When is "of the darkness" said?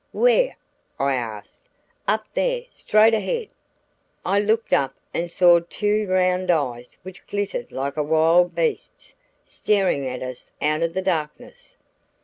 10.81-11.77